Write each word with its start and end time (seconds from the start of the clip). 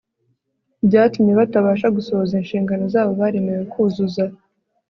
byatumye 0.87 1.31
batabasha 1.39 1.87
gusohoza 1.95 2.33
inshingano 2.41 2.83
zabo 2.93 3.11
baremewe 3.21 3.63
kuzuza… 3.71 4.23